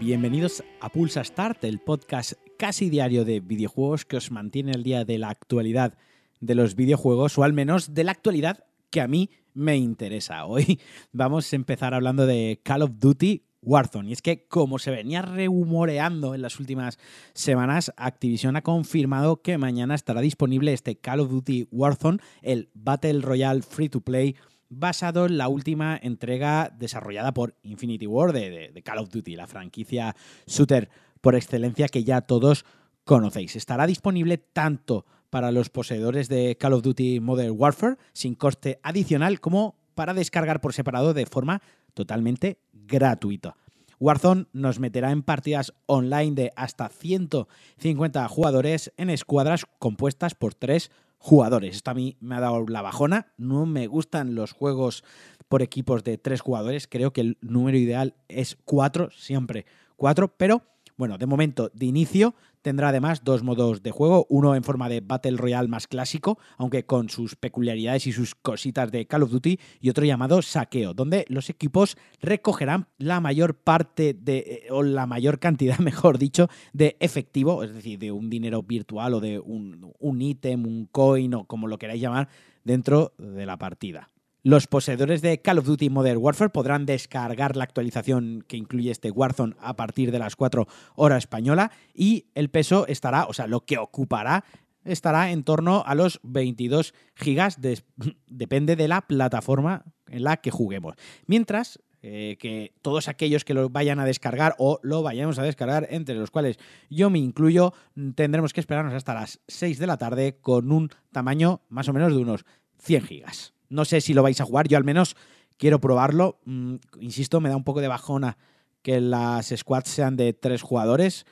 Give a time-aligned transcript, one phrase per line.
[0.00, 5.04] Bienvenidos a Pulsa Start, el podcast casi diario de videojuegos que os mantiene el día
[5.04, 5.98] de la actualidad
[6.40, 10.46] de los videojuegos, o al menos de la actualidad que a mí me interesa.
[10.46, 10.80] Hoy
[11.12, 14.08] vamos a empezar hablando de Call of Duty Warzone.
[14.08, 16.98] Y es que, como se venía rehumoreando en las últimas
[17.34, 23.20] semanas, Activision ha confirmado que mañana estará disponible este Call of Duty Warzone, el Battle
[23.20, 24.34] Royale Free to Play
[24.70, 30.16] basado en la última entrega desarrollada por Infinity War de, Call of Duty, la franquicia
[30.46, 30.88] shooter
[31.20, 32.64] por excelencia que ya todos
[33.04, 33.56] conocéis.
[33.56, 39.40] Estará disponible tanto para los poseedores de Call of Duty Modern Warfare sin coste adicional
[39.40, 41.60] como para descargar por separado de forma
[41.92, 43.56] totalmente gratuita.
[43.98, 50.90] Warzone nos meterá en partidas online de hasta 150 jugadores en escuadras compuestas por tres
[51.20, 51.76] jugadores.
[51.76, 53.28] Esto a mí me ha dado la bajona.
[53.36, 55.04] No me gustan los juegos
[55.48, 56.88] por equipos de tres jugadores.
[56.88, 60.62] Creo que el número ideal es cuatro, siempre cuatro, pero
[61.00, 65.00] bueno, de momento, de inicio, tendrá además dos modos de juego, uno en forma de
[65.00, 69.58] Battle Royale más clásico, aunque con sus peculiaridades y sus cositas de Call of Duty,
[69.80, 75.06] y otro llamado Saqueo, donde los equipos recogerán la mayor parte de, eh, o la
[75.06, 79.94] mayor cantidad, mejor dicho, de efectivo, es decir, de un dinero virtual o de un,
[79.98, 82.28] un ítem, un coin o como lo queráis llamar,
[82.62, 84.10] dentro de la partida.
[84.42, 89.10] Los poseedores de Call of Duty Modern Warfare podrán descargar la actualización que incluye este
[89.10, 93.66] Warzone a partir de las 4 horas española y el peso estará, o sea, lo
[93.66, 94.44] que ocupará
[94.82, 97.58] estará en torno a los 22 gigas,
[98.28, 100.94] depende de la plataforma en la que juguemos.
[101.26, 105.86] Mientras eh, que todos aquellos que lo vayan a descargar o lo vayamos a descargar,
[105.90, 107.74] entre los cuales yo me incluyo,
[108.14, 112.14] tendremos que esperarnos hasta las 6 de la tarde con un tamaño más o menos
[112.14, 112.46] de unos
[112.78, 113.52] 100 gigas.
[113.70, 115.16] No sé si lo vais a jugar, yo al menos
[115.56, 116.40] quiero probarlo.
[116.44, 118.36] Mm, insisto, me da un poco de bajona
[118.82, 121.24] que las squads sean de tres jugadores,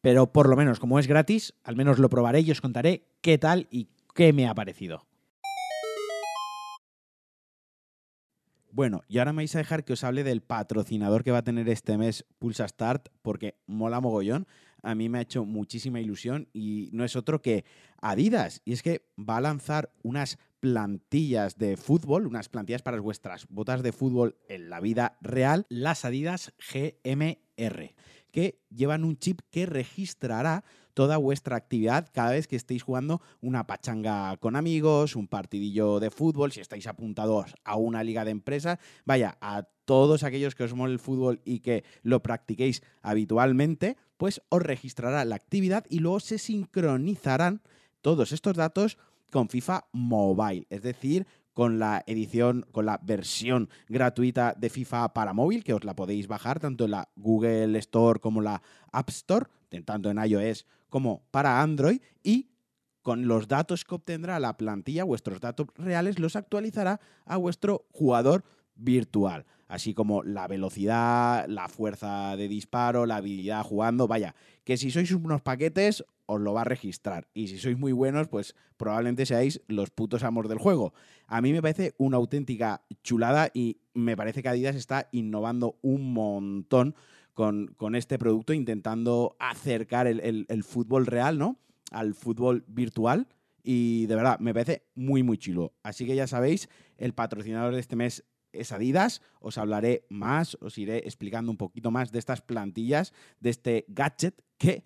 [0.00, 3.38] pero por lo menos como es gratis, al menos lo probaré y os contaré qué
[3.38, 5.06] tal y qué me ha parecido.
[8.72, 11.44] Bueno, y ahora me vais a dejar que os hable del patrocinador que va a
[11.44, 14.48] tener este mes Pulsa Start, porque mola mogollón.
[14.82, 17.64] A mí me ha hecho muchísima ilusión y no es otro que
[18.02, 18.62] Adidas.
[18.64, 23.82] Y es que va a lanzar unas plantillas de fútbol, unas plantillas para vuestras botas
[23.82, 27.94] de fútbol en la vida real, las Adidas GMR,
[28.30, 30.64] que llevan un chip que registrará
[30.94, 36.10] toda vuestra actividad cada vez que estéis jugando una pachanga con amigos, un partidillo de
[36.10, 40.72] fútbol, si estáis apuntados a una liga de empresa, vaya, a todos aquellos que os
[40.72, 46.20] mole el fútbol y que lo practiquéis habitualmente, pues os registrará la actividad y luego
[46.20, 47.60] se sincronizarán
[48.00, 48.96] todos estos datos
[49.34, 55.32] con FIFA Mobile, es decir, con la edición, con la versión gratuita de FIFA para
[55.32, 58.62] móvil, que os la podéis bajar tanto en la Google Store como la
[58.92, 59.46] App Store,
[59.84, 62.52] tanto en iOS como para Android, y
[63.02, 68.44] con los datos que obtendrá la plantilla, vuestros datos reales, los actualizará a vuestro jugador
[68.76, 74.92] virtual, así como la velocidad, la fuerza de disparo, la habilidad jugando, vaya, que si
[74.92, 77.28] sois unos paquetes os lo va a registrar.
[77.34, 80.94] Y si sois muy buenos, pues probablemente seáis los putos amos del juego.
[81.26, 86.12] A mí me parece una auténtica chulada y me parece que Adidas está innovando un
[86.12, 86.94] montón
[87.34, 91.58] con, este producto, intentando acercar el, el, fútbol real, ¿no?
[91.90, 93.26] Al fútbol virtual.
[93.62, 95.72] Y de verdad, me parece muy, muy chulo.
[95.82, 99.20] Así que ya sabéis, el patrocinador de este mes es Adidas.
[99.40, 104.42] Os hablaré más, os iré explicando un poquito más de estas plantillas, de este gadget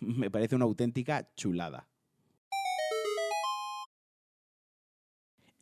[0.00, 1.88] me parece una auténtica chulada.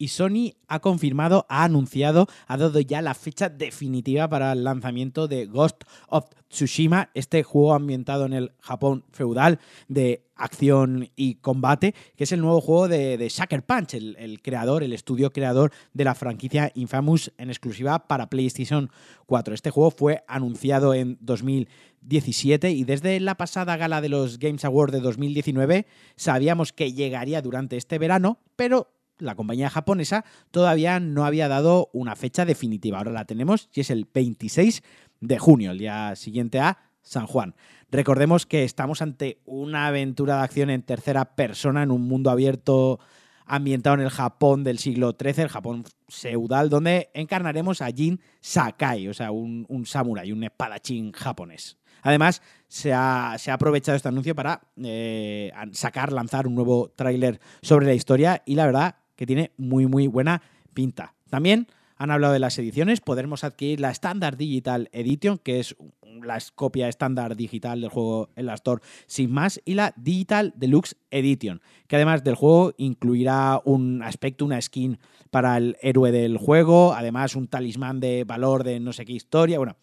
[0.01, 5.29] Y Sony ha confirmado, ha anunciado, ha dado ya la fecha definitiva para el lanzamiento
[5.29, 11.95] de Ghost of Tsushima, este juego ambientado en el Japón feudal de acción y combate,
[12.17, 16.15] que es el nuevo juego de, Sucker Punch, el, creador, el estudio creador de la
[16.15, 18.91] franquicia Infamous en exclusiva para PlayStation
[19.27, 19.53] 4.
[19.53, 24.95] Este juego fue anunciado en 2017 y desde la pasada gala de los Games Awards
[24.95, 25.87] de 2019
[26.17, 28.89] sabíamos que llegaría durante este verano, pero
[29.21, 32.99] la compañía japonesa todavía no había dado una fecha definitiva.
[32.99, 34.83] Ahora la tenemos y es el 26
[35.21, 37.55] de junio, el día siguiente a San Juan.
[37.91, 43.01] Recordemos que estamos ante una aventura de acción en tercera persona en un mundo abierto
[43.47, 49.09] ambientado en el Japón del siglo XIII, el Japón feudal, donde encarnaremos a Jin Sakai,
[49.09, 51.77] o sea, un, un samurái, un espadachín japonés.
[52.03, 57.95] Además, se ha, aprovechado este anuncio para eh, sacar, lanzar un nuevo tráiler sobre la
[57.95, 60.41] historia y la verdad que tiene muy, muy buena
[60.73, 61.13] pinta.
[61.29, 61.67] También
[61.99, 65.77] han hablado de las ediciones, podremos adquirir la Standard Digital Edition, que es
[66.23, 70.97] la copia estándar digital del juego en la Store sin más, y la Digital Deluxe
[71.11, 74.99] Edition, que además del juego incluirá un aspecto, una skin
[75.31, 79.59] para el héroe del juego, además un talismán de valor de no sé qué historia,
[79.59, 79.77] bueno,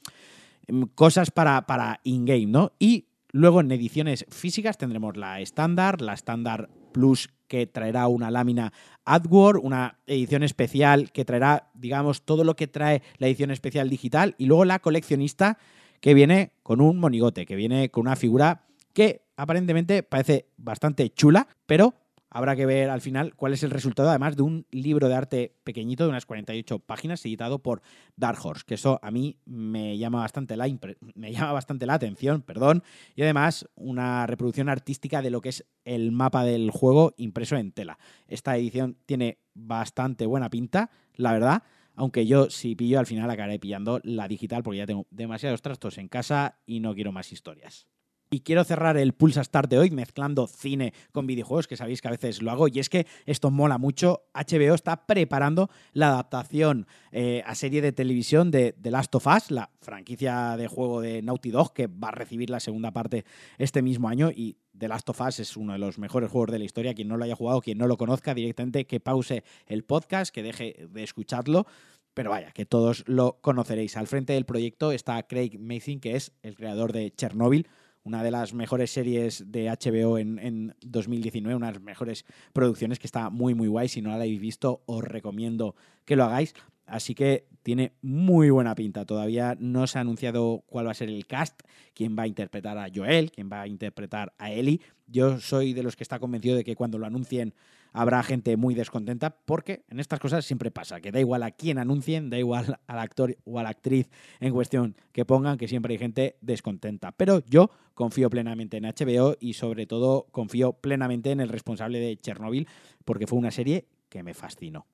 [0.65, 2.71] em, cosas para, para in-game, ¿no?
[2.79, 8.73] Y luego en ediciones físicas tendremos la estándar, la estándar Plus que traerá una lámina
[9.05, 14.33] AdWord, una edición especial que traerá, digamos, todo lo que trae la edición especial digital
[14.39, 15.59] y luego la coleccionista
[16.01, 18.63] que viene con un monigote, que viene con una figura
[18.93, 21.93] que aparentemente parece bastante chula, pero
[22.37, 25.55] Habrá que ver al final cuál es el resultado, además de un libro de arte
[25.63, 27.81] pequeñito de unas 48 páginas editado por
[28.15, 30.67] Dark Horse, que eso a mí me llama bastante la,
[31.15, 32.83] me llama bastante la atención, perdón,
[33.15, 37.71] y además una reproducción artística de lo que es el mapa del juego impreso en
[37.71, 37.97] tela.
[38.27, 41.63] Esta edición tiene bastante buena pinta, la verdad,
[41.95, 45.97] aunque yo si pillo al final acabaré pillando la digital porque ya tengo demasiados trastos
[45.97, 47.87] en casa y no quiero más historias.
[48.29, 52.09] Y quiero cerrar el Pulsa Start de hoy mezclando cine con videojuegos, que sabéis que
[52.09, 54.23] a veces lo hago, y es que esto mola mucho.
[54.33, 59.51] HBO está preparando la adaptación eh, a serie de televisión de The Last of Us,
[59.51, 63.23] la franquicia de juego de Naughty Dog, que va a recibir la segunda parte
[63.57, 64.29] este mismo año.
[64.29, 66.93] Y The Last of Us es uno de los mejores juegos de la historia.
[66.93, 70.43] Quien no lo haya jugado, quien no lo conozca, directamente que pause el podcast, que
[70.43, 71.65] deje de escucharlo
[72.13, 73.95] pero vaya, que todos lo conoceréis.
[73.95, 77.67] Al frente del proyecto está Craig Mason, que es el creador de Chernobyl,
[78.07, 83.07] una de las mejores series de HBO en, 2019, unas de las mejores producciones que
[83.07, 83.89] está muy, muy guay.
[83.89, 85.75] Si no la habéis visto, os recomiendo
[86.05, 86.53] que lo hagáis.
[86.87, 89.05] Así que tiene muy buena pinta.
[89.05, 91.61] Todavía no se ha anunciado cuál va a ser el cast,
[91.93, 94.79] quién va a interpretar a Joel, quién va a interpretar a Ellie.
[95.05, 97.53] Yo soy de los que está convencido de que cuando lo anuncien
[97.91, 101.77] habrá gente muy descontenta, porque en estas cosas siempre pasa, que da igual a quién
[101.77, 105.93] anuncien, da igual al actor o a la actriz en cuestión que pongan, que siempre
[105.93, 107.11] hay gente descontenta.
[107.11, 112.17] Pero yo confío plenamente en HBO y sobre todo confío plenamente en el responsable de
[112.17, 112.67] Chernobyl,
[113.03, 114.85] porque fue una serie que me fascinó.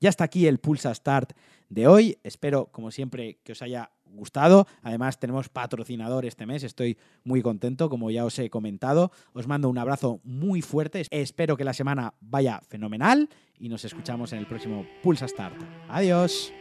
[0.00, 1.32] Ya está aquí el Pulsa Start
[1.68, 2.18] de hoy.
[2.22, 4.66] Espero, como siempre, que os haya gustado.
[4.82, 6.62] Además, tenemos patrocinador este mes.
[6.62, 9.10] Estoy muy contento, como ya os he comentado.
[9.32, 11.04] Os mando un abrazo muy fuerte.
[11.10, 13.28] Espero que la semana vaya fenomenal
[13.58, 15.56] y nos escuchamos en el próximo Pulsa Start.
[15.88, 16.52] Adiós.